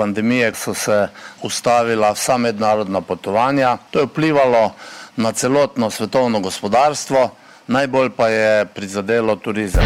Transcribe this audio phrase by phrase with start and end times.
[0.00, 1.08] pandemije so se
[1.42, 3.76] ustavila vsa mednarodna potovanja.
[3.90, 4.72] To je vplivalo
[5.16, 7.28] na celotno svetovno gospodarstvo,
[7.66, 9.84] najbolj pa je prizadelo turizem.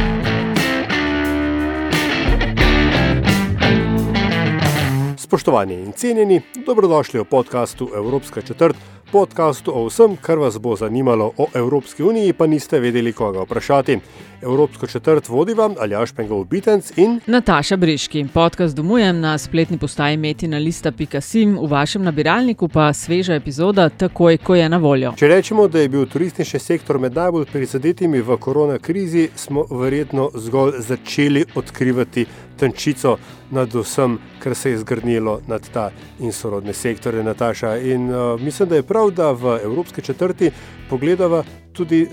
[5.19, 8.77] Spoštovani in cenjeni, dobrodošli v podkastu Evropska četrt,
[9.13, 13.99] podkastu o vsem, kar vas bo zanimalo o Evropski uniji, pa niste vedeli, koga vprašati.
[14.43, 18.27] Evropsko četrt vodi vam Aljaš Pengov Bitenc in Nataša Briški.
[18.35, 24.55] Podcast domujem na spletni postaji metina lista.sim, v vašem nabiralniku pa sveža epizoda takoj, ko
[24.55, 25.13] je na voljo.
[25.17, 30.31] Če rečemo, da je bil turistični sektor med najbolj prizadetimi v korona krizi, smo verjetno
[30.35, 33.17] zgolj začeli odkrivati tančico
[33.51, 37.77] nad vsem, kar se je zgrnilo nad ta in sorodne sektore, Nataša.
[37.77, 40.51] In uh, mislim, da je prav, da v Evropski četrti
[40.91, 42.09] pogledava tudi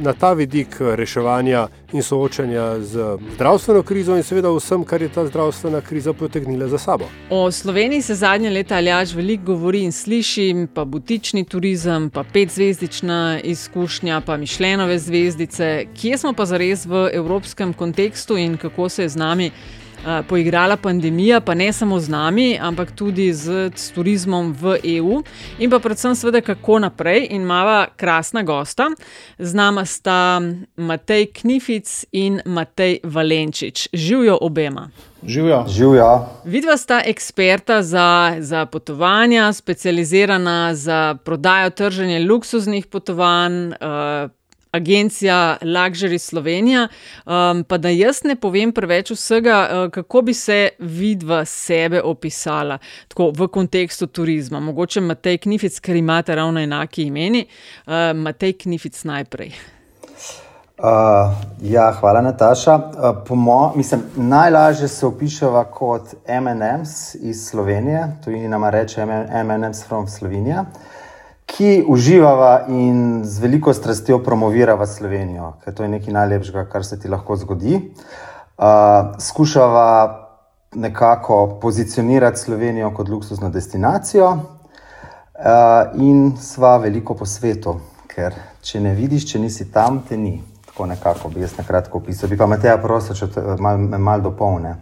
[0.00, 5.26] na ta vidik reševanja in soočanja z zdravstveno krizo in seveda vsem, kar je ta
[5.26, 7.04] zdravstvena kriza potegnila za sabo.
[7.30, 13.40] O Sloveniji se zadnje leta aljaž veliko govori in sliši, pa butični turizem, pa petzvezdična
[13.44, 15.84] izkušnja, pa mišljenove zvezdice.
[16.00, 19.50] Kje smo pa zares v evropskem kontekstu in kako se je z nami?
[20.28, 25.22] Poigrala pandemija, pa ne samo z nami, ampak tudi z, z turizmom v EU,
[25.58, 27.28] in pa predvsem, seveda, kako naprej.
[27.30, 28.90] In imamo krasna gosta,
[29.38, 30.40] z nami sta
[30.76, 33.88] Matej Knific in Matej Valenčič.
[33.92, 34.90] Živijo obema.
[35.26, 35.64] Živijo.
[35.68, 36.26] Živijo.
[36.44, 43.68] Vidva sta eksperta za, za potovanja, specializirana za prodajo, trženje luksuznih potovanj.
[43.68, 44.30] Uh,
[44.72, 46.88] agencija Luxury Slovenija.
[47.26, 52.78] Um, pa da jaz ne povem preveč vsega, uh, kako bi se vidva sebe opisala
[53.08, 54.60] tako, v kontekstu turizma.
[54.60, 57.46] Mogoče Matej Knific, ker imate ravno enaki imeni.
[57.86, 59.52] Uh, Matej Knific najprej.
[60.78, 60.86] Uh,
[61.62, 62.76] ja, hvala, Nataša.
[63.28, 69.06] Uh, mo, mislim, najlažje se opiševa kot MNMs iz Slovenije, tudi nama reče
[69.44, 70.60] MNMs from Slovenija.
[70.60, 70.91] Uh,
[71.46, 76.98] ki uživava in z veliko strastjo promovirava Slovenijo, ker to je nekaj najlepšega, kar se
[77.00, 77.76] ti lahko zgodi.
[78.58, 80.18] Uh, skušava
[80.74, 87.76] nekako pozicionirati Slovenijo kot luksuzno destinacijo, uh, in sva veliko po svetu,
[88.06, 90.38] ker če ne vidiš, če nisi tam, te ni.
[90.66, 92.30] Tako nekako bi jaz na kratko opisal.
[92.30, 94.76] Bi pa me tega prosil, če me malo mal dopolne.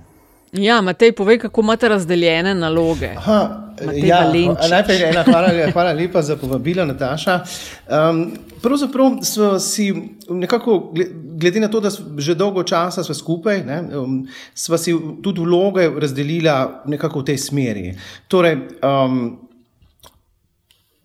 [0.52, 3.12] Ja, Matej, povej, kako imate razdeljene naloge.
[3.16, 4.32] Aha, ja,
[4.70, 7.40] najprej ena hvala, hvala lepa za povabilo, Nataša.
[7.88, 9.94] Um, pravzaprav smo si
[10.28, 10.92] nekako,
[11.36, 15.90] glede na to, da smo že dolgo časa skupaj, ne, um, smo si tudi vloge
[16.00, 16.50] razdelili
[16.86, 17.94] nekako v tej smeri.
[18.28, 19.38] Torej, um,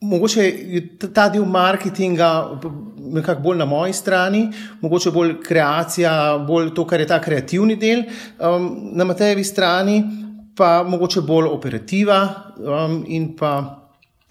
[0.10, 0.82] mogoče je
[1.14, 2.60] ta del marketinga
[3.12, 4.50] nekako bolj na moji strani,
[4.82, 8.04] mogoče bolj kreacija, bolj to, kar je ta kreativni del,
[8.40, 10.04] um, na Matejevi strani,
[10.58, 12.22] pa mogoče bolj operativa
[12.58, 13.82] um, in pa.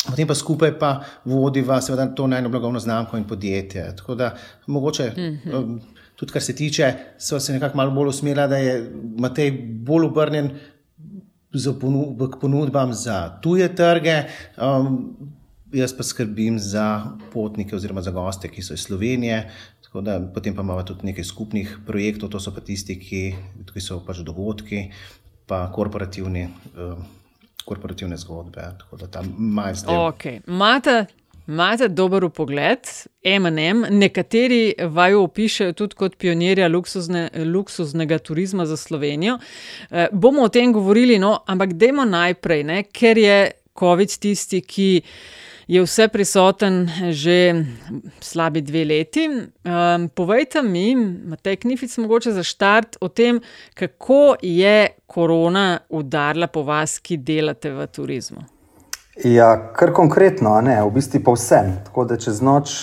[0.04, 0.88] Potem pa skupaj pa
[1.24, 3.86] vodiva seveda to najno blagovno znamko in podjetje.
[3.96, 4.34] Tako da
[4.66, 5.56] mogoče, mhm.
[5.56, 5.78] um,
[6.16, 9.50] tudi kar se tiče, so se nekako malo bolj usmerila, da je Matej
[9.86, 10.50] bolj obrnjen
[11.52, 11.72] z
[12.40, 14.22] ponudbam za tuje trge.
[14.60, 15.16] Um,
[15.74, 19.50] jaz pa skrbim za potnike oziroma za goste, ki so iz Slovenije.
[19.94, 23.20] Da, potem pa imamo tudi nekaj skupnih projektov, to so pa tisti, ki,
[23.68, 24.88] ki so pač dogodki,
[25.46, 26.48] pa korporativni.
[26.74, 26.96] Uh,
[27.64, 29.86] Korporativne zgodbe, tako da tam imaš.
[30.46, 31.06] Mate,
[31.48, 32.90] imate dober pogled,
[33.24, 39.38] MM, nekateri vaju opišajo tudi kot pionirja luksuzne, luksuznega turizma za Slovenijo.
[39.90, 43.38] E, bomo o tem govorili, no, ampak dajmo najprej, ne, ker je
[43.78, 44.90] COVID tisti, ki
[45.66, 47.64] je vse prisoten že
[48.20, 49.28] slabi dve leti.
[49.28, 53.40] Um, povejte mi, Matej Knific, mogoče za štart o tem,
[53.74, 58.44] kako je korona udarila po vas, ki delate v turizmu.
[59.24, 61.76] Ja, kar konkretno, ne, v bistvu pa vsem.
[61.86, 62.74] Tako da čez noč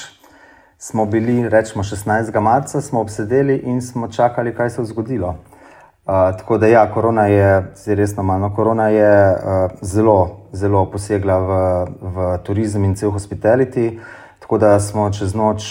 [0.81, 2.39] smo bili, rečemo 16.
[2.39, 5.27] marca, smo obsedeli in smo čakali, kaj se je zgodilo.
[5.27, 11.51] Uh, tako da, ja, korona je, res normalno, korona je uh, zelo, zelo posegla v,
[12.01, 13.99] v turizem in cel hospitality,
[14.39, 15.63] tako da smo čez noč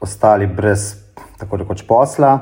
[0.00, 0.94] ostali brez
[1.38, 2.38] tako rekoč posla.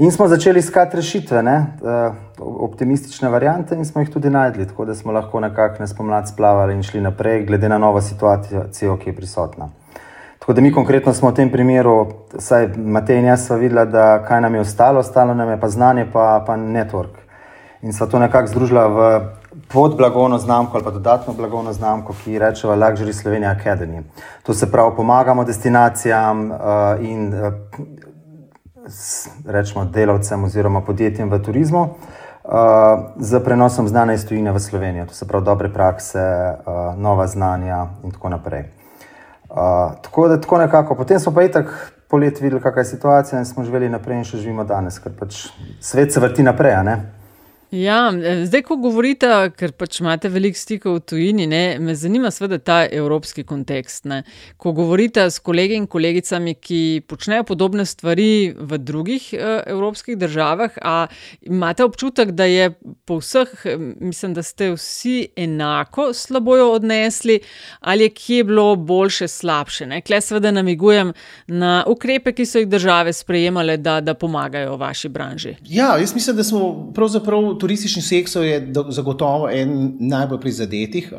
[0.00, 4.84] In smo začeli iskati rešitve, ne, uh, optimistične variante, in smo jih tudi najdli, tako
[4.84, 9.16] da smo lahko nekako spomladi splavali in šli naprej, glede na novo situacijo, ki je
[9.16, 9.68] prisotna.
[10.38, 12.06] Tako da mi konkretno smo v tem primeru,
[12.38, 15.68] saj Matej in jaz sva videla, da kaj nam je ostalo, ostalo nam je pa
[15.68, 17.20] znanje, pa, pa network.
[17.82, 19.20] In sva to nekako združila v
[19.72, 24.02] pod blagovno znamko ali pa dodatno blagovno znamko, ki rečemo Luxury Slovenia Academy.
[24.42, 26.56] To se pravi, pomagamo destinacijam uh,
[27.00, 27.52] in uh,
[29.46, 31.90] rečemo delavcem oziroma podjetjem v turizmu uh,
[33.16, 35.06] z prenosom znanja iz tujine v Slovenijo.
[35.06, 38.64] To se pravi, dobre prakse, uh, nova znanja in tako naprej.
[39.50, 39.56] Uh,
[40.02, 40.94] tako da tako nekako.
[40.94, 44.36] Potem smo pa itak polet videli, kakšna je situacija in smo živeli naprej in še
[44.36, 45.46] živimo danes, ker pač
[45.80, 46.74] svet se vrti naprej.
[47.70, 52.32] Ja, eh, zdaj, ko govorite, ker pač imate veliko stikov v tujini, ne, me zanima
[52.34, 54.08] seveda ta evropski kontekst.
[54.10, 54.24] Ne.
[54.58, 60.78] Ko govorite s kolegi in kolegicami, ki počnejo podobne stvari v drugih uh, evropskih državah,
[61.46, 62.72] imate občutek, da je
[63.06, 63.52] po vseh,
[64.00, 67.38] mislim, da ste vsi enako slabo jo odnesli,
[67.80, 69.86] ali je kje bilo boljše, slabše.
[70.06, 71.12] Klej seveda namigujem
[71.46, 75.54] na ukrepe, ki so jih države sprejemale, da, da pomagajo vaši branži.
[75.64, 81.12] Ja, jaz mislim, da smo pravzaprav turistični sektor je zagotovo en najbolj prizadetih.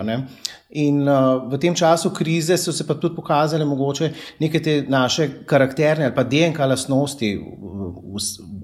[0.71, 5.44] In uh, v tem času krize so se pa tudi pokazale mogoče neke te naše
[5.45, 7.31] karakterne ali pa DNK lastnosti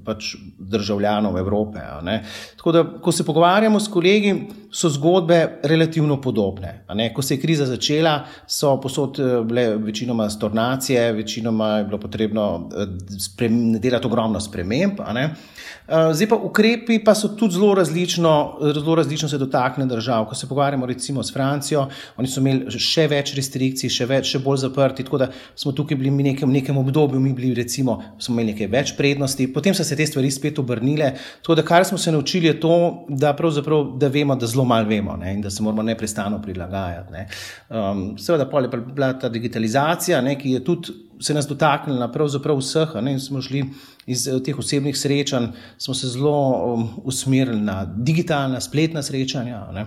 [0.08, 1.84] pač državljanov Evrope.
[2.58, 4.34] Tako da, ko se pogovarjamo s kolegi,
[4.72, 6.86] so zgodbe relativno podobne.
[7.16, 12.70] Ko se je kriza začela, so posod eh, bile večinoma stornacije, večinoma je bilo potrebno
[12.72, 13.50] eh,
[13.80, 15.00] delati ogromno sprememb.
[15.00, 15.34] Eh,
[16.14, 18.34] zdaj pa ukrepi pa so tudi zelo različno,
[18.74, 20.26] zelo različno se dotakne držav.
[20.26, 24.42] Ko se pogovarjamo recimo s Francijo, oni so imeli še več restrikcij, še, več, še
[24.44, 28.36] bolj zaprti, tako da smo tukaj bili v nekem, nekem obdobju, mi bili recimo, smo
[28.36, 31.14] imeli nekaj več prednosti, potem so se te stvari spet obrnile.
[31.42, 32.78] Tako da kar smo se naučili je to,
[33.10, 37.26] da, da vemo, da zelo malo vemo ne, in da se moramo neprestano prilagajati.
[37.70, 42.58] Um, seveda pa je bila ta digitalizacija, ne, ki je tudi se nas dotaknila pravzaprav
[42.58, 42.96] vseh.
[43.02, 43.64] Ne, smo šli
[44.06, 49.68] iz eh, teh osebnih srečanj, smo se zelo um, usmerili na digitalna, spletna srečanja.
[49.74, 49.86] Ne.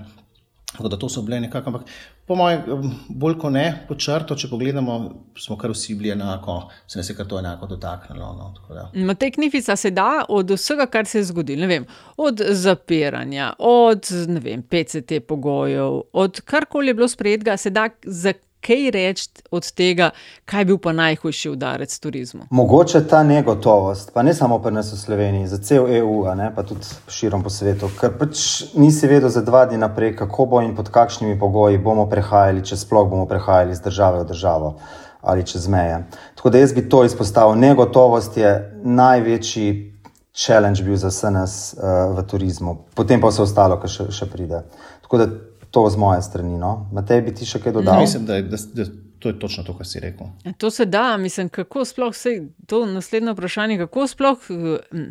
[0.72, 1.82] Tako da to so bile nekako, ampak
[2.26, 2.62] po mojem,
[3.08, 4.98] bolj kot ne, po črto, če pogledamo,
[5.38, 8.28] smo kar vsi bili enako, se nas je kar to enako dotaknilo.
[8.38, 11.86] No, Matej Knifica se da od vsega, kar se je zgodilo, vem,
[12.16, 14.06] od zapiranja, od
[14.42, 20.10] vem, PCT pogojev, od karkoli je bilo sprejetega, se da za kaj reči od tega,
[20.44, 22.46] kaj je bil pa najhujši udarec turizmu?
[22.50, 26.62] Mogoče ta negotovost, pa ne samo pri nas v Sloveniji, za cel EU, ne, pa
[26.62, 30.74] tudi širom po svetu, ker pač nisi vedel za dva dni naprej, kako bo in
[30.76, 34.74] pod kakšnimi pogoji bomo prehajali, če sploh bomo prehajali iz države v državo
[35.20, 35.98] ali čez meje.
[36.34, 37.58] Tako da jaz bi to izpostavil.
[37.60, 39.86] Negotovost je največji.
[40.32, 44.28] Challenge bil za vse nas uh, v turizmu, potem pa vse ostalo, kar še, še
[44.30, 44.62] pride.
[45.02, 45.26] Tako da
[45.70, 46.58] to z moje strani.
[46.58, 46.86] No?
[46.92, 48.00] Matej, bi ti še kaj dodal?
[48.00, 48.86] Ja, mislim, da, da, da
[49.20, 50.26] to je točno to, kar si rekel.
[50.44, 54.38] E, to se da, mislim, kako sploh se to naslednje vprašanje, kako sploh.
[54.50, 55.02] Uh,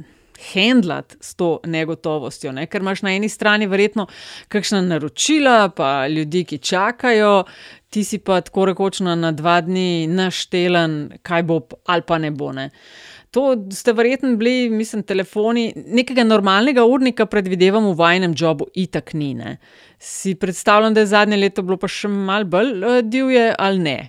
[0.53, 2.63] Hendlati s to negotovostjo, ne?
[2.71, 4.05] ker imaš na eni strani verjetno
[4.47, 7.43] kakšna naročila, pa ljudi, ki čakajo,
[7.91, 10.95] ti si pa tako rekoč na dva dni naštelen,
[11.27, 11.59] kaj bo
[11.91, 12.53] ali pa ne bo.
[12.55, 12.69] Ne?
[12.69, 15.73] Uh, To ste verjetno bili, mislim, telefoni.
[15.87, 19.33] Nekega normalnega urnika predvidevam v vajnem jobu, itak ni.
[19.37, 19.57] Ne?
[19.99, 23.99] Si predstavljam, da je zadnje leto bilo pa še malo bolj uh, divje ali ne?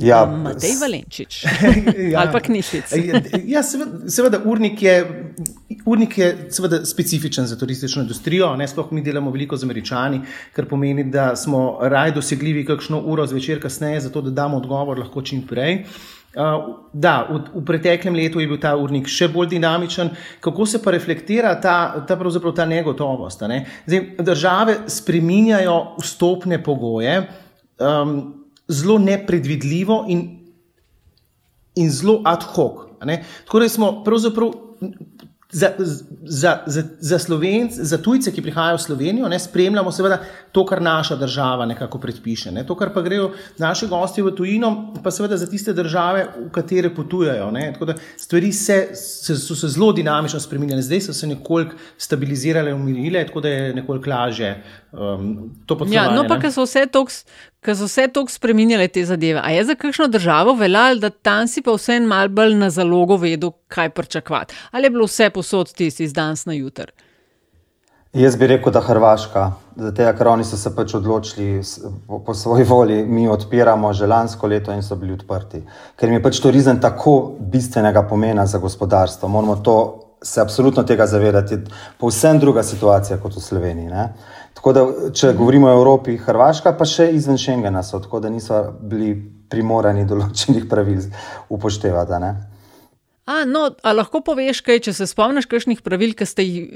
[0.00, 1.34] Ja, Matej Valenčič
[2.12, 2.94] ja, ali pa knjižnic.
[2.96, 4.94] ja, ja seveda, seveda, urnik je,
[5.84, 8.48] urnik je seveda, specifičen za turistično industrijo.
[8.56, 10.22] Ne, sploh mi delamo veliko z američani,
[10.56, 15.22] kar pomeni, da smo raj dosegljivi kakšno uro zvečer kasneje, zato da damo odgovor lahko
[15.22, 15.84] čim prej.
[15.84, 20.14] Uh, Uh, da, v, v preteklem letu je bil ta urnik še bolj dinamičen.
[20.40, 23.44] Kako se pa reflektira ta, ta, ta negotovost?
[23.52, 23.66] Ne?
[23.84, 27.18] Zdaj, države spreminjajo vstopne pogoje
[27.76, 28.14] um,
[28.64, 30.24] zelo nepredvidljivo in,
[31.76, 32.88] in zelo ad hoc.
[33.44, 34.52] Tako da smo pravzaprav
[35.52, 35.70] za,
[36.22, 40.18] za, za, za, Slovenc, za tujce, ki prihajajo v Slovenijo, ne, spremljamo seveda
[40.52, 42.52] to, kar naša država nekako predpiše.
[42.52, 42.64] Ne.
[42.66, 46.94] To, kar pa grejo naši gosti v tujino, pa seveda za tiste države, v katere
[46.94, 47.50] potujajo.
[47.50, 47.72] Ne.
[47.72, 52.74] Tako da stvari se, se, so se zelo dinamično spremenile, zdaj so se nekoliko stabilizirale,
[52.74, 54.56] umirile, tako da je nekoliko lažje
[54.92, 55.50] um.
[55.90, 57.04] Ja, no, pa ker so vse to,
[57.64, 59.40] ker so vse to spremenile te zadeve.
[59.42, 62.70] A je za kakšno državo veljalo, da tam si pa vse en mal bolj na
[62.70, 64.54] zalogo vedel, kaj pričakovati?
[64.70, 66.92] Ali je bilo vse posod tisti iz danes na jutr?
[68.12, 69.42] Jaz bi rekel, da Hrvaška,
[69.76, 71.62] zato ker oni so se pač odločili
[72.06, 75.62] po, po svoji volji, mi odpiramo že lansko leto in so bili odprti.
[75.96, 79.28] Ker mi je pač turizem tako bistvenega pomena za gospodarstvo.
[79.28, 81.58] Moramo to se absolutno tega zavedati.
[81.98, 83.90] Povsem druga situacija kot v Sloveniji.
[83.90, 84.08] Ne?
[84.54, 88.62] Tako da, če govorimo o Evropi, Hrvaška, pa še izven Schengena so, tako da niso
[88.80, 89.14] bili
[89.50, 91.02] primorani določenih pravil
[91.52, 92.20] upoštevati.
[93.24, 96.72] A, no, a lahko poveš, kaj, če se spomniš, kakšnih pravil, ki ste jih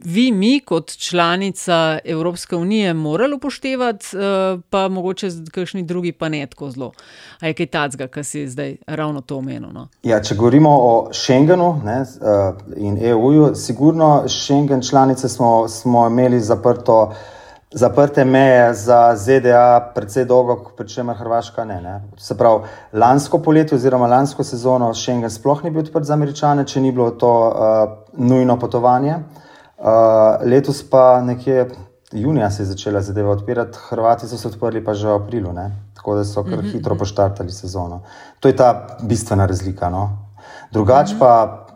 [0.00, 6.46] vi, mi, kot članica Evropske unije, morali upoštevati, eh, pa mogoče kakšni drugi pa ne
[6.46, 6.92] tako zelo.
[7.40, 9.68] A je kaj tacga, kar si zdaj ravno to omenil?
[9.76, 9.90] No?
[10.02, 16.40] Ja, če govorimo o Schengenu ne, eh, in EU-ju, sigurno Schengen članice smo, smo imeli
[16.40, 17.12] zaprto
[17.74, 22.00] zaprte meje za ZDA, predvsej dolgo, pri čemer Hrvaška ne, ne.
[22.18, 26.80] Se pravi, lansko poletje oziroma lansko sezono Schengen sploh ni bil odprt za američane, če
[26.80, 29.14] ni bilo to uh, nujno potovanje.
[29.78, 31.68] Uh, letos pa nekje
[32.12, 35.70] junija se je začela zadeva odpirati, Hrvati so se odprli pa že v aprilu, ne.
[35.94, 36.72] tako da so kar mm -hmm.
[36.72, 38.02] hitro poštartali sezono.
[38.40, 39.90] To je ta bistvena razlika.
[39.90, 40.18] No.
[40.72, 41.18] Drugač mm -hmm.
[41.18, 41.66] pa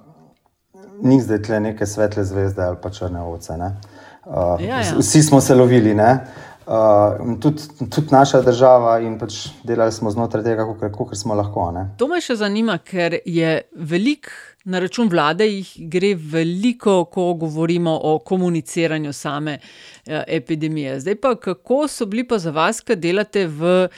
[1.03, 3.57] ni zdaj tle neke svetle zvezde ali pa črne ovce.
[3.57, 3.77] Ne.
[4.27, 4.95] Uh, ja, ja.
[4.99, 10.67] Vsi smo se lovili, uh, tudi, tudi naša država, in pač delali smo znotraj tega,
[10.81, 11.71] kako smo lahko.
[11.77, 11.89] Ne?
[11.99, 14.33] To me še zanima, ker je veliko
[14.65, 21.01] na račun vlade, jih gre veliko, ko govorimo o komuniciranju same uh, epidemije.
[21.05, 23.89] Zdaj pa, kako so bili pa za vas, ki delate v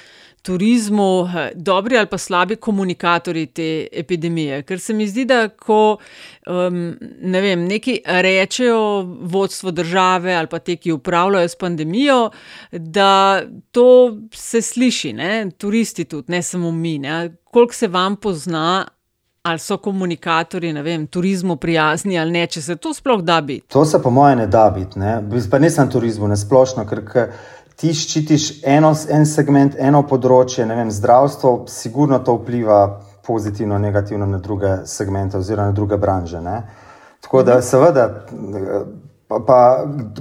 [0.46, 4.62] turizmu eh, dobri ali pa slabi komunikatorji te epidemije.
[4.62, 5.96] Ker se mi zdi, da ko
[6.46, 12.30] um, ne vem, neki rečejo vodstvo države ali pa te, ki upravljajo s pandemijo,
[12.72, 15.50] da to se sliši, ne?
[15.58, 17.00] turisti tudi, ne samo mi.
[17.44, 18.86] Koliko se vam pozna.
[19.46, 23.68] Ali so komunikatorji, ne vem, turizmu prijazni ali ne, če se to sploh da biti?
[23.70, 24.98] To se, po mojem, ne da biti.
[24.98, 25.20] Ne?
[25.50, 27.04] Pa ne samo turizmu, ne splošno, ker
[27.76, 32.80] ti ščitiš eno, en segment, eno področje, ne vem, zdravstvo, sigurno to vpliva
[33.26, 36.40] pozitivno, negativno na druge segmente oziroma na druge branže.
[36.40, 36.62] Ne?
[37.20, 37.66] Tako da, mhm.
[37.66, 38.06] seveda,
[39.28, 39.60] pa, pa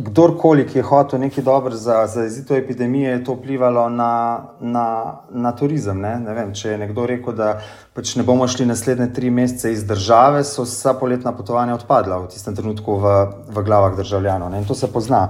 [0.10, 4.14] kdorkoli, ki je hotel nekaj dobro za, za izito epidemije, je to vplivalo na,
[4.60, 4.88] na,
[5.30, 6.02] na turizem.
[6.02, 6.16] Ne?
[6.26, 7.60] Ne vem, če je nekdo rekel, da
[7.96, 12.34] pač ne bomo šli naslednje tri mesece iz države, so vsa poletna potovanja odpadla v
[12.34, 13.20] tistem trenutku v,
[13.54, 14.52] v glavah državljanov.
[14.52, 14.66] Ne?
[14.66, 15.30] In to se pozna.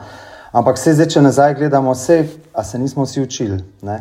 [0.55, 2.21] Ampak vse zdaj, če nazaj gledamo, vse,
[2.55, 3.57] a se nismo vsi učili.
[3.83, 3.97] Ne?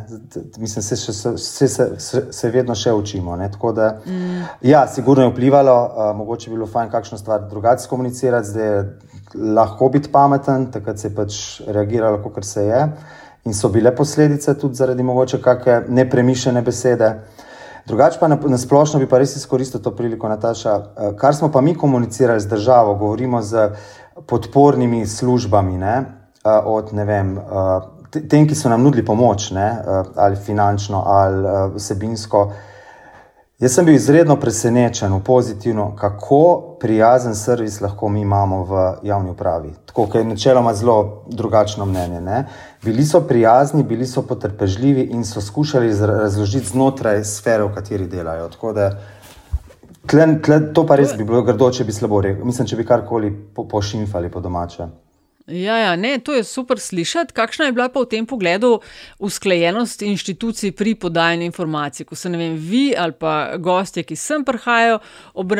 [0.62, 1.32] Mislim, se, še, se,
[1.68, 3.34] se, se, se vedno še učimo.
[3.74, 4.44] Da, mm.
[4.62, 8.86] Ja, sigurno je vplivalo, uh, mogoče bi bilo fajn kakšno stvar drugače komunicirati, zdaj je
[9.58, 12.86] lahko biti pameten, takrat se je pač reagiralo, kot se je.
[13.50, 17.14] In so bile posledice tudi zaradi mogoče kakšne nepremišljene besede.
[17.90, 20.80] Drugače pa na, na bi pa res izkoristil to priliko, Nataša.
[21.18, 23.72] Kar smo pa mi komunicirali z državo, govorimo z
[24.26, 25.78] podpornimi službami.
[25.78, 26.23] Ne?
[26.44, 27.38] Od vem,
[28.28, 29.68] tem, ki so nam nudili pomoč, ne,
[30.16, 32.52] ali finančno, ali vsebinsko.
[33.62, 39.70] Jaz sem bil izredno presenečen pozitivno, kako prijazen servis lahko mi imamo v javni upravi.
[39.86, 42.20] Tako, ker je načeloma zelo drugačno mnenje.
[42.20, 42.44] Ne.
[42.82, 48.50] Bili so prijazni, bili so potrpežljivi in so skušali razložiti znotraj sfere, v kateri delajo.
[48.74, 48.90] Da
[50.06, 52.44] tle, tle, to pa res bi bilo grdo, če bi slabo rekel.
[52.44, 54.90] Mislim, če bi karkoli po, pošimfali po domače.
[55.46, 57.32] Ja, ja, ne, to je super slišati.
[57.32, 58.78] Kakšna je bila pa v tem pogledu
[59.18, 64.44] usklajenost inštitucij pri podajanju informacij, ko se ne vem, vi ali pa gostje, ki sem
[64.44, 64.98] prihajajo,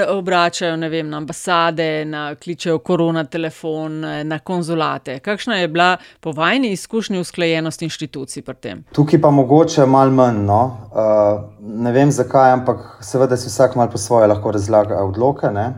[0.09, 5.19] obračajo vem, na ambasade, na kličejo korona telefon, na konzulate.
[5.21, 8.85] Kakšna je bila po vajni izkušnji usklajenost inštitucij pri tem?
[8.93, 10.47] Tukaj pa mogoče malo manj.
[10.49, 10.62] No?
[10.93, 15.53] Uh, ne vem zakaj, ampak seveda si vsak malo po svoje lahko razlaga odloke.
[15.53, 15.75] Ne?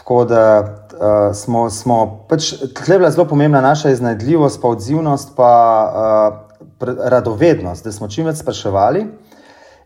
[0.00, 5.34] Tako da uh, smo, smo pač, tukaj je bila zelo pomembna naša iznajdljivost, pa odzivnost,
[5.36, 5.50] pa
[5.92, 9.04] uh, radovednost, da smo čim več spraševali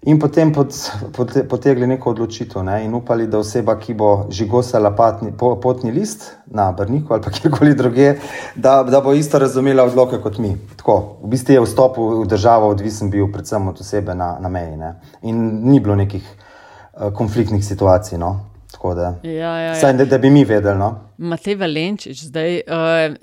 [0.06, 0.70] in potem pot,
[1.16, 5.90] pot, potegli neko odločitev ne, in upali, da oseba, ki bo žigosala patni, po, potni
[5.96, 8.14] list na Brniku ali kjerkoli druge,
[8.54, 10.54] da, da bo isto razumela odloke kot mi.
[10.76, 14.76] Tako, v bistvu je vstop v državo odvisen bil predvsem od osebe na, na meji
[14.76, 14.94] ne.
[15.22, 18.20] in ni bilo nekih uh, konfliktnih situacij.
[18.20, 18.53] No.
[18.82, 19.74] Da, ja, ja, ja.
[19.74, 20.78] Saj, da, da bi mi vedeli.
[20.78, 20.94] No?
[21.18, 23.14] Matej Valenčič, zdaj, uh,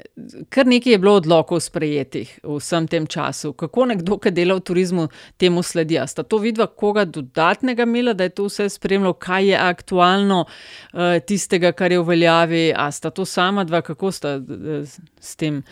[0.49, 3.53] kar nekaj je bilo odlokov sprejetih v vsem tem času.
[3.53, 5.07] Kako nekdo, ki dela v turizmu,
[5.37, 5.99] temu sledi?
[6.07, 11.19] Sta to vidva koga dodatnega imela, da je to vse spremljalo, kaj je aktualno uh,
[11.25, 14.87] tistega, kar je v veljavi, a sta to sama dva, kako sta uh,
[15.19, 15.63] s tem?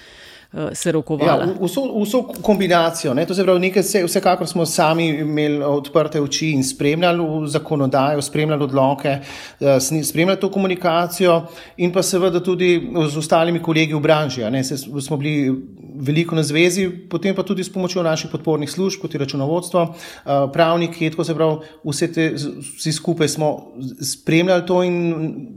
[0.53, 1.45] uh, se rokovala.
[1.45, 3.13] Ja, vso, vso kombinacijo.
[3.13, 3.25] Ne?
[3.25, 9.17] To se pravi, nekaj, vsekakor smo sami imeli odprte oči in spremljali zakonodajo, spremljali odloke,
[9.59, 9.67] uh,
[10.03, 11.41] spremljali to komunikacijo,
[11.77, 12.71] in pa seveda tudi
[13.09, 14.43] z ostalimi kolegi v branži.
[15.01, 15.53] Smo bili
[15.99, 19.85] veliko na zvezi, potem pa tudi s pomočjo naših podpornih služb, kot je računovodstvo,
[20.53, 22.27] pravniki, tako se pravi, vse te,
[22.77, 23.49] vsi skupaj smo
[24.01, 24.95] spremljali to in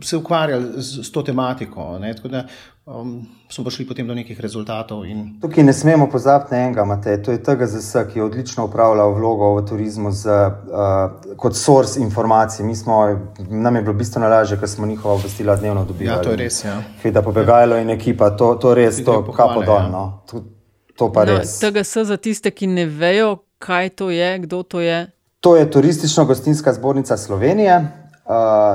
[0.02, 1.98] se ukvarjali z, z to tematiko.
[2.02, 2.14] Ne?
[2.14, 2.46] Tako da
[2.86, 5.04] um, smo prišli potem do nekih rezultatov.
[5.06, 5.38] In...
[5.40, 7.22] Tukaj ne smemo pozabiti na enega, Matej.
[7.22, 12.74] to je TGZS, ki je odlično upravljal vlogo v turizmu z, uh, kot source informacij.
[12.74, 13.18] Smo,
[13.50, 16.10] nam je bilo bistveno lažje, ker smo njihova obvestila dnevno dobili.
[16.10, 16.64] Ja, to je res.
[16.64, 16.82] Ja.
[17.02, 19.76] Hveda pobegajalo in ekipa, to, to res, to kapo dol.
[19.76, 19.88] Ja.
[19.88, 20.22] No.
[20.30, 20.44] To,
[20.96, 21.58] to pa no, res.
[21.60, 25.06] TGS za tiste, ki ne vejo, kaj to je, kdo to je.
[25.42, 28.01] To je Turistično-gostinska zbornica Slovenije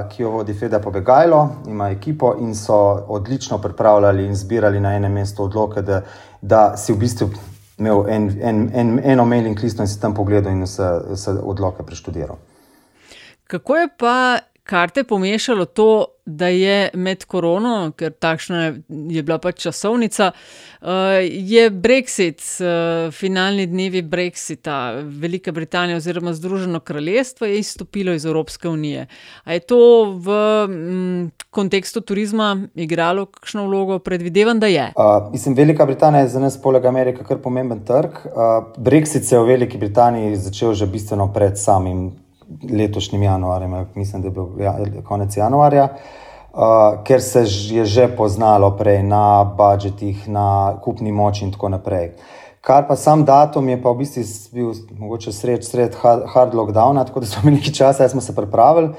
[0.09, 5.13] ki jo vodi Feda Pobegajlo, ima ekipo in so odlično pripravljali in zbirali na enem
[5.13, 6.01] mestu odloke, da,
[6.41, 7.29] da si v bistvu
[7.77, 11.85] imel en, en, en, eno mailing list in si tam pogledal in vse, vse odloke
[11.85, 12.37] preštudiral.
[13.47, 19.61] Kako je pa karte pomešalo to, da je med korono, ker takšna je bila pač
[19.63, 20.31] časovnica,
[20.81, 20.87] eh,
[21.23, 28.69] je Brexit, eh, finalni dnevi Brexita, Velika Britanija oziroma Združeno kraljestvo je izstopilo iz Evropske
[28.69, 29.07] unije.
[29.43, 29.79] A je to
[30.19, 30.31] v
[30.69, 33.99] m, kontekstu turizma igralo kakšno vlogo?
[33.99, 34.91] Predvidevam, da je.
[34.95, 38.11] Uh, mislim, Velika Britanija je za nas, poleg Amerike, kar pomemben trg.
[38.25, 38.31] Uh,
[38.77, 42.26] Brexit se je v Veliki Britaniji začel že bistveno pred samim
[42.71, 45.87] letošnjim januarjem, mislim, da je bil ja, konec januarja,
[46.53, 52.11] uh, ker se je že poznalo prej na budžetih, na kupni moči in tako naprej.
[52.61, 54.23] Kar pa sam datum je pa v bistvu
[54.53, 55.95] bil mogoče sred, sred
[56.33, 58.89] hard lockdowna, tako da smo imeli nekaj časa, da smo se pripravili.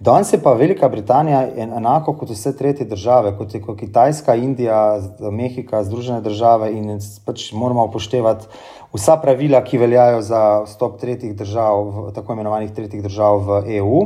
[0.00, 5.00] Danes je pa Velika Britanija enako kot vse tretje države, kot je kot Kitajska, Indija,
[5.32, 8.46] Mehika, Združene države in pač moramo upoštevati
[8.94, 14.02] vsa pravila, ki veljajo za vstop tretjih držav, tako imenovanih tretjih držav v EU.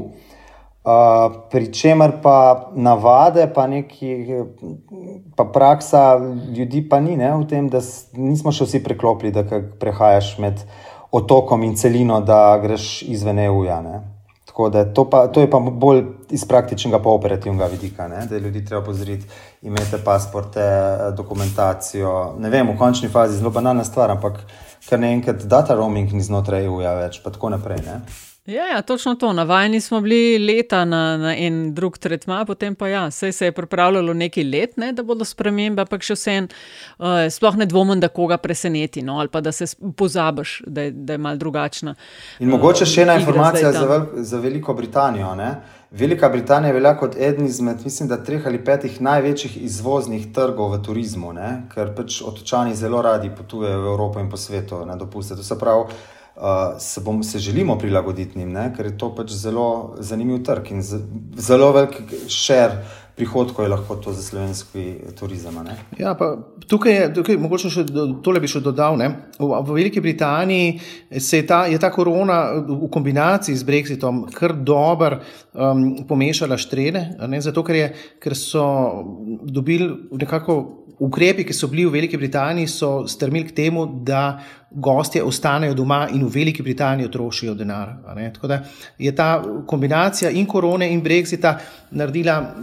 [0.83, 4.27] Uh, Pričemer pa navade, pa neki
[5.37, 6.19] pa praksa
[6.57, 7.79] ljudi pa ni ne, v tem, da
[8.19, 9.45] nismo še vsi preklopili, da
[9.79, 10.65] prehajaš med
[11.15, 13.79] otokom in celino, da greš izven EU-ja.
[14.53, 18.27] Tako da to, pa, to je pa bolj iz praktičnega, pa operativnega vidika, ne?
[18.31, 19.25] da ljudi treba pozoriti,
[19.63, 20.65] imeti pasporte,
[21.17, 22.35] dokumentacijo.
[22.39, 24.43] Ne vem, v končni fazi zelo banalna stvar, ampak
[24.89, 27.81] ker naenkrat data roaming ni znotraj EU-ja več, pa tako naprej.
[27.87, 28.03] Ne?
[28.47, 29.33] Ja, ja, točno to.
[29.33, 34.15] Navajeni smo bili leta na, na en drug tretma, potem pa ja, se je pripravljalo
[34.15, 36.49] nekaj let, ne, da bodo spremembe, ampak še vsem,
[36.99, 40.91] uh, sploh ne dvomim, da koga preseneti, no, ali pa da se pozabiš, da je,
[40.91, 41.95] da je mal drugačna.
[42.41, 45.37] In uh, mogoče še ena informacija za, vel, za Veliko Britanijo.
[45.39, 45.53] Ne?
[45.95, 50.81] Velika Britanija velja kot eden izmed, mislim, da treh ali petih največjih izvoznih trgov v
[50.83, 51.53] turizmu, ne?
[51.71, 55.39] ker pač otočani zelo radi potujejo v Evropo in po svetu na dopuste.
[55.39, 55.95] To se pravi,
[56.43, 58.73] uh, se, bom, se želimo prilagoditi njim, ne?
[58.77, 60.83] ker je to pač zelo zanimiv trg in
[61.37, 62.83] zelo velik šer
[63.17, 65.59] prihodkov je lahko to za slovenski turizem.
[65.99, 66.17] Ja,
[66.67, 67.85] tukaj je, tukaj, mogoče še
[68.25, 68.97] tole bi še dodal.
[68.97, 69.11] Ne?
[69.37, 70.81] V, v Veliki Britaniji
[71.13, 75.21] je ta, je ta korona v kombinaciji z Brexitom kar dobro
[75.53, 77.05] um, pomešala štrene,
[77.45, 77.91] zato ker, je,
[78.23, 78.65] ker so
[79.45, 84.41] dobili nekako ukrepi, ki so bili v Veliki Britaniji, so strmili k temu, da
[84.75, 87.95] gostje ostanejo doma in v Veliki Britaniji trošijo denar.
[88.35, 88.63] Tako da
[88.99, 91.59] je ta kombinacija in korone in brexita
[91.91, 92.55] naredila,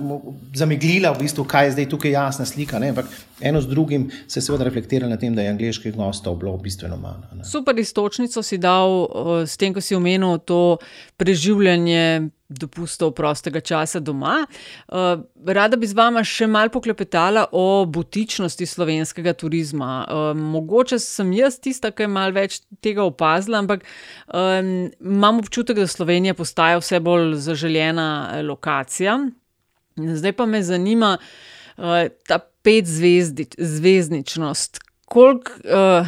[0.54, 2.80] zameglila v bistvu, kaj je zdaj tukaj jasna slika.
[2.80, 2.90] Ne?
[2.90, 3.06] Ampak
[3.42, 7.22] eno z drugim se seveda reflektiralo na tem, da je angliških gostov bilo bistveno manj.
[7.38, 7.44] Ne?
[7.44, 10.78] Super istočnico si dal eh, s tem, ko si omenil to
[11.18, 14.50] preživljanje dopustov prostega časa doma.
[14.90, 20.10] Uh, rada bi z vama še malo poklepetala o butičnosti slovenskega turizma.
[20.10, 23.86] Uh, mogoče sem jaz tista, ki je malo več tega opazila, ampak
[24.34, 29.30] um, imam občutek, da Slovenija postaja vse bolj zaželjena lokacija.
[30.00, 31.24] Zdaj pa me zanima uh,
[32.26, 34.80] ta petzvezdničnost.
[35.10, 36.06] Kolik, uh,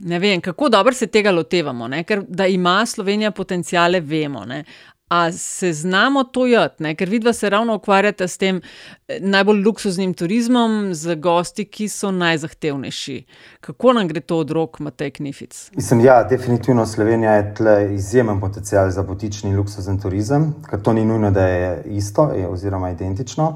[0.00, 2.04] Ne vem, kako dobro se tega lotevamo, ne?
[2.08, 4.44] ker da ima Slovenija potencijale, vemo.
[4.48, 4.64] Ne?
[5.10, 8.60] A se znamo to jeti, ker vidva se ravno ukvarjate s tem
[9.08, 13.16] eh, najbolj luksuznim turizmom, z gosti, ki so najzahtevnejši.
[13.60, 15.70] Kako nam gre to od rok, Matej Knific?
[15.74, 21.04] Mislim, ja, definitivno Slovenija je tle izjemen potencial za botični luksuzen turizem, ker to ni
[21.04, 23.48] nujno, da je isto je, oziroma identično.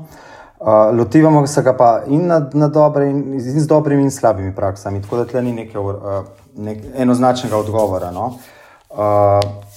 [0.59, 0.67] Uh,
[0.99, 5.03] lotevamo se ga pa in, na, na dobre, in, in z dobrimi in slabimi praksami,
[5.03, 6.25] tako da tle ni neke, uh,
[6.57, 8.11] nek, enoznačnega odgovora.
[8.11, 8.27] No?
[8.91, 9.74] Uh,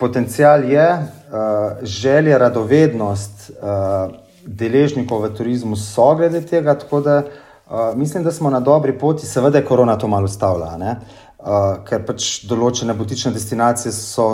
[0.00, 4.14] Potencial je, uh, želja, radovednost uh,
[4.46, 9.26] deležnikov v turizmu so glede tega, tako da uh, mislim, da smo na dobri poti,
[9.26, 14.28] seveda je korona to malo ustavila, uh, ker pač določene botične destinacije so,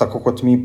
[0.00, 0.56] tako kot mi,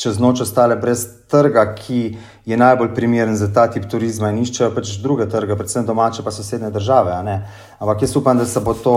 [0.00, 2.00] čez noč ostale brez trga, ki
[2.48, 6.32] je najbolj primeren za ta tip turizma in iščejo pač druge trge, predvsem domače, pa
[6.32, 7.12] sosednje države.
[7.78, 8.96] Ampak jaz upam, da se bo to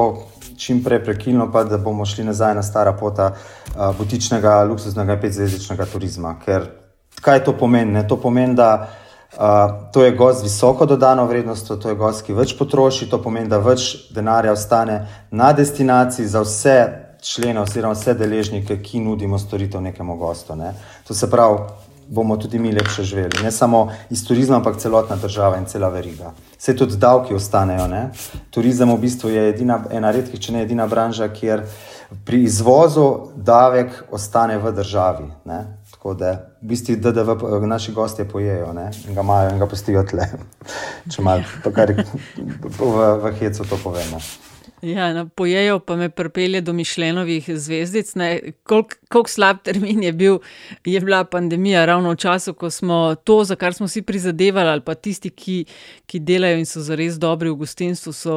[0.58, 5.86] čim prej prekinilo, pa da bomo šli nazaj na stara pota uh, butičnega, luksuznega, petzvezdičnega
[5.86, 6.36] turizma.
[6.46, 6.68] Ker
[7.22, 7.92] kaj to pomeni?
[7.92, 8.08] Ne?
[8.08, 8.90] To pomeni, da
[9.38, 13.22] uh, to je gost z visoko dodano vrednostjo, to je gost, ki več potroši, to
[13.22, 15.00] pomeni, da več denarja ostane
[15.32, 16.78] na destinaciji za vse
[17.24, 20.56] člene oziroma vse deležnike, ki nudimo storitev nekemu gostu.
[20.56, 20.74] Ne.
[21.08, 21.60] To se pravi,
[22.08, 23.44] bomo tudi mi lepše živeli.
[23.44, 26.34] Ne samo iz turizma, ampak celotna država in cela veriga.
[26.58, 27.88] Vse tudi davki ostanejo.
[27.88, 28.10] Ne.
[28.50, 31.66] Turizem v bistvu je edina, ena redkih, če ne edina branža, kjer
[32.26, 35.28] pri izvozu davek ostane v državi.
[35.46, 35.60] Ne.
[35.92, 40.04] Tako da v bistvu DDV naši gostje pojejo ne, in ga imajo in ga postijo
[40.04, 40.28] tle.
[41.12, 41.44] Če malo,
[41.76, 44.20] kar v, v hecu to povemo.
[44.84, 48.14] Ja, no, pojejo pa me pripelje do mišljenovih zvezdic.
[48.64, 50.40] Kako slab termin je, bil,
[50.86, 54.82] je bila pandemija, ravno v času, ko smo to, za kar smo si prizadevali, ali
[54.82, 55.64] pa tisti, ki,
[56.06, 58.36] ki delajo in so zares dobri v gostinstvu, so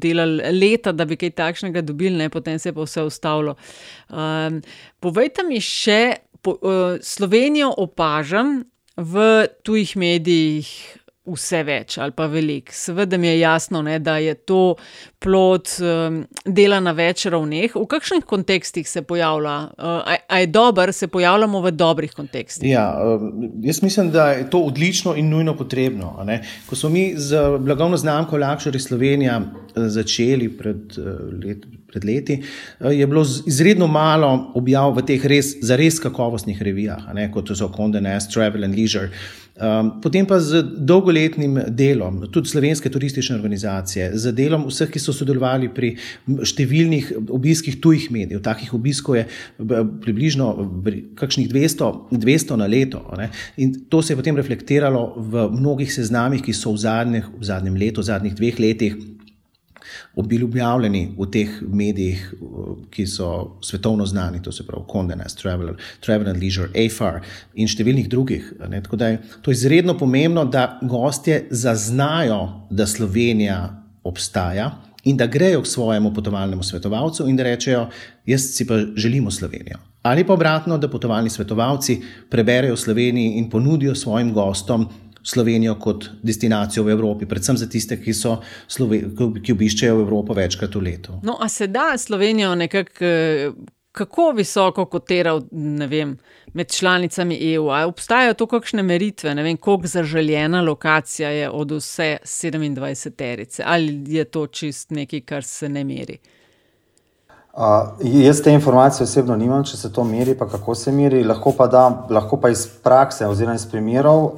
[0.00, 3.56] delali leta, da bi kaj takšnega dobili, ne, potem se je pa vse ustavilo.
[4.08, 4.62] Um,
[5.00, 8.62] povejte mi še, po, uh, Slovenijo opažam
[8.96, 10.72] v tujih medijih
[11.22, 12.74] vse več ali pa veliko.
[12.74, 14.74] Seveda mi je jasno, ne, da je to
[15.22, 17.76] plot um, dela na več ravneh.
[17.76, 19.56] V kakšnih kontekstih se pojavlja?
[19.78, 22.70] Uh, a, a je dober, se pojavljamo v dobrih kontekstih?
[22.70, 23.22] Ja, uh,
[23.62, 26.16] jaz mislim, da je to odlično in nujno potrebno.
[26.66, 32.40] Ko smo mi z blagovno znamko Luxury Slovenija uh, začeli pred, uh, let, pred leti,
[32.42, 38.02] uh, je bilo izredno malo objav v teh res, res kakovostnih revijah, kot so Condé
[38.02, 39.06] Nast, Travel and Leisure.
[39.06, 39.41] Um,
[40.02, 45.68] potem pa z dolgoletnim delom, tudi slovenske turistične organizacije, z delom vseh, ki so sodelovali
[45.72, 45.92] pri
[46.24, 49.26] številnih obiskih tujih medijev, takih obiskov je
[49.58, 50.48] približno
[51.20, 53.04] kakšnih 200, 200 na leto.
[53.20, 53.28] Ne?
[53.60, 57.76] In to se je potem reflektiralo v mnogih seznamih, ki so v, zadnjih, v zadnjem
[57.76, 58.96] letu, v zadnjih dveh letih
[60.16, 62.34] bili objavljeni v teh medijih,
[62.90, 67.20] ki so svetovno znani, to se pravi Condé Nast, Travel, Travel and Leisure, AFAR
[67.54, 68.52] in številnih drugih.
[68.82, 73.60] Tako da je to izredno pomembno, da gostje zaznajo, da Slovenija
[74.04, 74.70] obstaja
[75.04, 77.88] in da grejo k svojemu potovalnemu svetovalcu in da rečejo,
[78.26, 79.78] jaz si pa želimo Slovenijo.
[80.02, 82.00] Ali pa obratno, da potovalni svetovalci
[82.30, 84.88] preberejo Slovenijo in ponudijo svojim gostom
[85.24, 88.14] Slovenijo kot destinacijo v Evropi, predvsem za tiste, ki,
[88.68, 89.00] Slove,
[89.42, 91.20] ki obiščejo Evropo večkrat v letu.
[91.22, 93.52] No, a se da Slovenijo nekako, eh,
[93.92, 95.46] kako visoko kotirati
[96.52, 97.68] med članicami EU?
[97.70, 103.62] A obstajajo tu kakšne meritve, ne vem, koliko zaželjena lokacija je od vse 27 terice,
[103.66, 106.18] ali je to čist nekaj, kar se ne meri?
[107.52, 107.64] Uh,
[108.00, 111.20] jaz te informacije osebno nimam, če se to meri, pa kako se meri.
[111.24, 114.32] Lahko pa, da, lahko pa iz prakse oziroma iz primerov uh,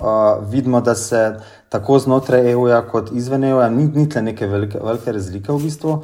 [0.50, 1.37] vidimo, da se
[1.68, 5.94] tako znotraj EU-ja kot izven EU-ja ni, ni tle neke velike, velike razlike v bistvu.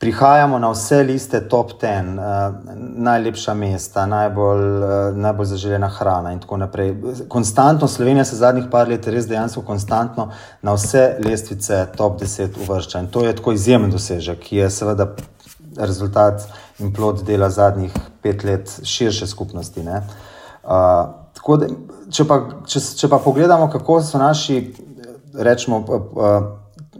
[0.00, 2.56] Prihajamo na vse liste top 10, uh,
[3.04, 6.96] najlepša mesta, najbolj, uh, najbolj zaželjena hrana in tako naprej.
[7.28, 10.30] Konstantno Slovenija se zadnjih par let res dejansko konstantno
[10.62, 15.12] na vse lestvice top 10 uvršča in to je tako izjemen dosežek, ki je seveda
[15.78, 19.80] rezultat in plod dela zadnjih pet let širše skupnosti.
[19.80, 21.68] Uh, da,
[22.10, 24.60] če, pa, če, če pa pogledamo, kako so naši
[25.34, 26.36] rečemo, uh,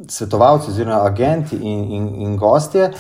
[0.08, 2.90] svetovalci, oziroma agenti in, in, in gostje,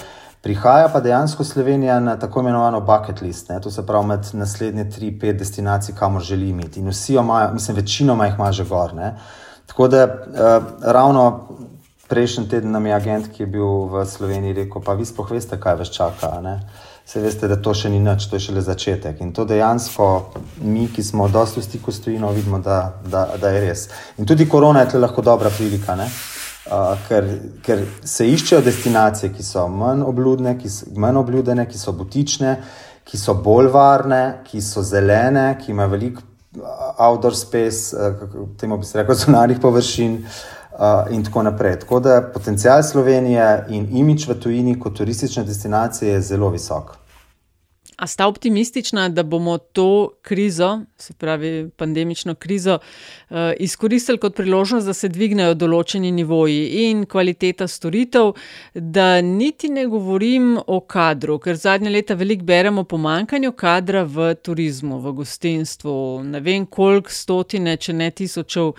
[0.42, 3.48] prihaja pa dejansko Slovenija na tako imenovano bucket list.
[3.48, 3.60] Ne?
[3.60, 6.80] To se pravi med naslednje tri, pet destinacij, kamor želi imeti.
[6.80, 8.94] In vsi jo imajo, mislim, večinoma jih ima že gor.
[8.94, 9.16] Ne?
[9.66, 11.48] Tako da uh, ravno
[12.08, 15.58] prejšnji teden nam je agent, ki je bil v Sloveniji, rekel: Pa vi sploh veste,
[15.60, 16.30] kaj vas čaka.
[17.06, 19.20] Se veste, da to še ni nič, to je šele začetek.
[19.22, 20.06] In to dejansko
[20.66, 23.86] mi, ki smo dosti v stiku s tujino, vidimo, da, da, da je res.
[24.18, 27.28] In tudi korona je lahko dobra prilika, uh, ker,
[27.62, 32.56] ker se iščejo destinacije, ki so manj obljudne, ki so, manj obljudene, ki so butične,
[33.06, 36.26] ki so bolj varne, ki so zelene, ki imajo veliko
[36.98, 40.24] outdoor space, uh, temu bi se rekel, zunanjih površin.
[40.26, 40.55] Uh,
[41.10, 41.78] in tako naprej.
[41.80, 46.96] Tako da potencial Slovenije in imič v tujini kot turistične destinacije je zelo visok.
[47.96, 53.25] A sta optimistična, da bomo to krizo, se pravi pandemično krizo, eh,
[53.58, 58.32] izkoristili kot priložnost, da se dvignejo določeni nivoji in kvaliteta storitev,
[58.74, 64.28] da niti ne govorim o kadru, ker zadnje leta veliko beremo o pomankanju kadra v
[64.38, 65.96] turizmu, v gostinstvu.
[66.30, 68.72] Ne vem, koliko stotine, če ne tisočev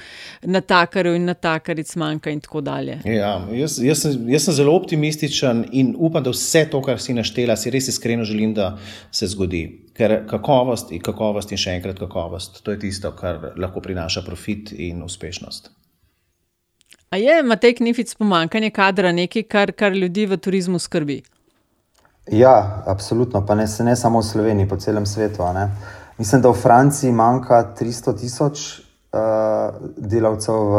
[0.48, 3.02] natakarjev in natakaric manjka in tako dalje.
[3.04, 7.16] Ja, jaz, jaz, sem, jaz sem zelo optimističen in upam, da vse to, kar si
[7.18, 8.78] naštela, si res iskreno želim, da
[9.12, 9.66] se zgodi.
[9.98, 14.72] Ker kakovost in kakovost in še enkrat kakovost, to je tisto, kar lahko prinaša profit
[14.72, 15.72] in uspešnost.
[17.10, 21.22] A je Matej Knific pomankanje kadra nekaj, kar, kar ljudi v turizmu skrbi?
[22.32, 25.48] Ja, absolutno, pa ne, ne samo v Sloveniji, po celem svetu.
[26.18, 30.78] Mislim, da v Franciji manjka 300 tisoč uh, delavcev v,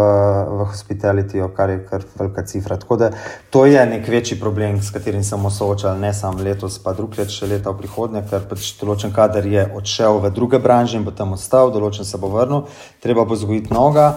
[0.59, 2.77] v hospitalityju, kar je kar velika cifra.
[2.77, 3.11] Tako da
[3.51, 7.19] to je nek večji problem, s katerim se bomo soočali ne samo letos, pa drug
[7.19, 11.05] let, še leta v prihodnje, ker pač določen kader je odšel v druge branže in
[11.05, 12.67] bo tam ostal, določen se bo vrnil,
[13.03, 14.12] treba bo zgojiti noga.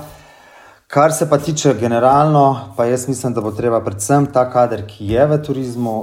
[0.92, 5.08] Kar se pa tiče generalno, pa jaz mislim, da bo treba predvsem ta kader, ki
[5.14, 5.96] je v turizmu,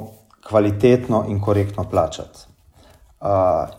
[0.49, 2.48] kvalitetno in korektno plačati.
[3.19, 3.29] Uh,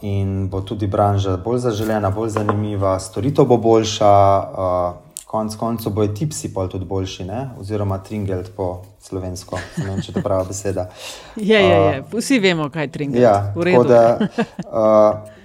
[0.04, 4.10] in bo tudi branža bolj zaželena, bolj zanimiva, storitev bo boljša,
[4.52, 7.46] uh, konec koncev bo tipsi pol tudi boljši, ne?
[7.60, 10.90] oziroma tringelt po slovensko, ne vem, če to prava beseda.
[11.52, 12.04] Je, je, je.
[12.12, 13.24] Vsi vemo, kaj je tringelt.
[13.24, 14.04] Ja, tako da.
[14.68, 15.38] Uh,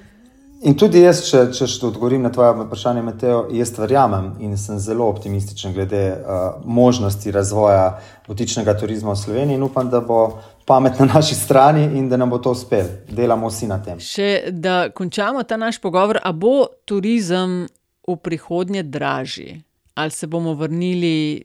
[0.65, 5.11] In tudi jaz, če, če odgovorim na tvoje vprašanje, Mateo, jaz verjamem in sem zelo
[5.13, 10.23] optimističen glede uh, možnosti razvoja botičnega turizma v Sloveniji in upam, da bo
[10.65, 12.89] pamet na naši strani in da nam bo to uspelo.
[13.09, 14.01] Delamo vsi na tem.
[14.01, 17.65] Še da končamo ta naš pogovor, a bo turizem
[18.09, 19.63] v prihodnje dražji?
[19.95, 21.45] Ali se bomo vrnili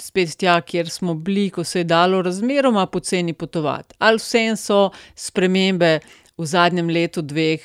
[0.00, 3.94] spet tja, kjer smo bili, ko se je dalo razmeroma poceni potovati?
[3.98, 6.00] Ali vsem so spremembe
[6.38, 7.62] v zadnjem letu, dveh,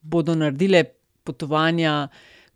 [0.00, 0.84] bodo naredile
[1.24, 2.06] potovanja,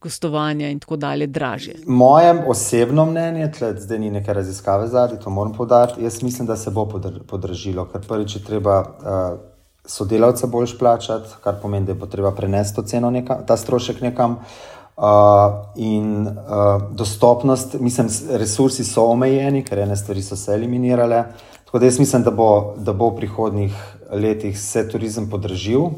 [0.00, 1.74] gostovanja in tako dalje dražje.
[1.86, 6.02] Moje osebno mnenje, tle, zdaj ni neke raziskave zadnji, to moram podariti.
[6.02, 6.88] Jaz mislim, da se bo
[7.26, 8.80] podražilo, ker prvič je treba.
[8.80, 9.38] Uh,
[9.84, 14.36] Sodelavce boljš plačati, kar pomeni, da bo treba prenesti ceno nekam, ta strošek nekam.
[14.96, 15.04] Uh,
[15.76, 16.34] in uh,
[16.92, 21.24] dostopnost, mislim, resursi so omejeni, ker ene stvari so se eliminirale.
[21.64, 23.74] Tako da jaz mislim, da bo, da bo v prihodnih
[24.12, 25.92] letih se turizem podražil, uh,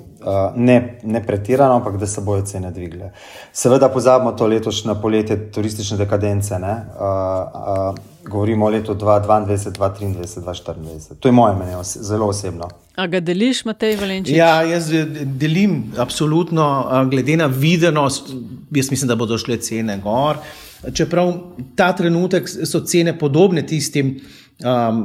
[0.57, 3.11] ne, ne pretirano, ampak da se bojo cene dvigle.
[3.53, 6.59] Seveda pozabimo to letošnje poletje turistične dekadence.
[6.59, 6.73] Ne?
[6.95, 7.95] Uh, uh,
[8.31, 11.15] govorimo o letu 2022, 2023, 2024.
[11.21, 12.69] To je moje mnenje, zelo osebno.
[12.97, 14.37] A ga deliš, Matej Valenčič?
[14.37, 14.91] Ja, jaz
[15.25, 16.67] delim absolutno,
[17.11, 18.29] glede na videnost,
[18.71, 20.37] jaz mislim, da bodo šle cene gor.
[20.95, 21.33] Čeprav
[21.77, 24.21] ta trenutek so cene podobne tistim,
[24.61, 25.03] um,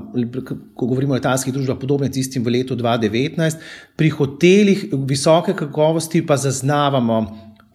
[0.75, 3.63] ko govorimo o letalskih družbah, podobne tistim v letu 2019,
[3.97, 7.21] pri hotelih visoke kakovosti pa zaznavamo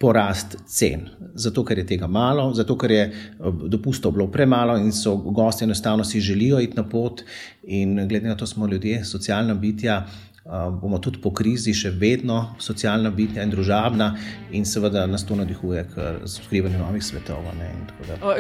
[0.02, 1.06] porast cen.
[1.34, 5.64] Zato, ker je tega malo, zato, ker je eh, dopustov bilo premalo in so gosti
[5.64, 7.22] enostavno si želijo iti na pot,
[7.62, 10.02] in glede na to, smo ljudje, socialna bitja.
[10.44, 14.08] Uh, bomo tudi po krizi še vedno socialna bitja in družabna,
[14.50, 17.46] in seveda nas to navdihuje k odkrivanju novih svetov.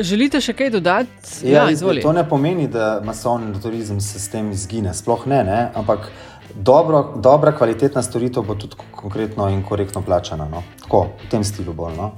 [0.02, 1.46] Želite še kaj dodati?
[1.46, 4.90] Ja, ja, to ne pomeni, da masovni turizem se s tem izgine.
[4.98, 5.60] Sploh ne, ne?
[5.78, 6.10] ampak
[6.58, 10.50] dobro, dobra, kvalitetna storitev bo tudi konkretno in korektno plačana.
[10.50, 10.66] No?
[10.82, 12.00] Tako, v tem stilu bolj.
[12.02, 12.12] No?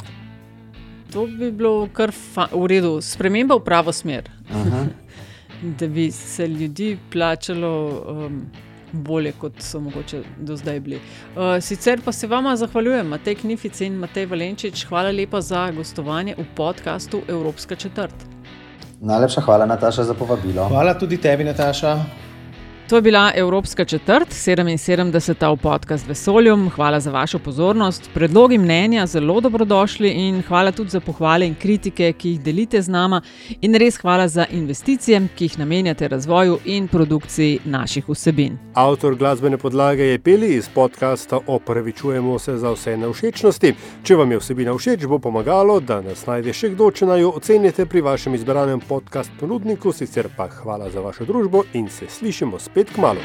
[1.12, 2.08] To bi bilo kar
[2.56, 4.32] v redu, sprememba v pravo smer.
[4.48, 4.72] Uh mhm.
[4.72, 4.88] -huh.
[5.78, 7.74] da bi se ljudi plačalo.
[8.08, 8.46] Um,
[8.94, 10.96] bolje, kot so mogoče do zdaj bili.
[10.96, 16.34] Uh, sicer pa se vama zahvaljujem, Matej Knific in Matej Valenčič, hvala lepa za gostovanje
[16.38, 18.14] v podkastu Evropska četrt.
[19.00, 20.68] Najlepša hvala, Nataša, za povabilo.
[20.68, 21.98] Hvala tudi tebi, Nataša.
[22.88, 25.56] To je bila Evropska četrt, 77.
[25.56, 26.70] v podkastu Vesoljum.
[26.70, 28.10] Hvala za vašo pozornost.
[28.14, 32.88] Predlogi mnenja zelo dobrodošli in hvala tudi za pohvale in kritike, ki jih delite z
[32.88, 33.22] nama.
[33.60, 38.58] In res hvala za investicije, ki jih namenjate razvoju in produkciji naših vsebin.
[38.74, 43.74] Avtor glasbene podlage je Peli iz podcasta Opravičujemo se za vse neušečnosti.
[44.02, 47.32] Če vam je vsebina všeč, bo pomagalo, da nas najde še kdo, če naj jo
[47.36, 49.92] ocenite pri vašem izbranem podcast ponudniku.
[49.92, 52.58] Sicer pa hvala za vašo družbo in se slišimo.
[52.74, 53.22] Spet k malu.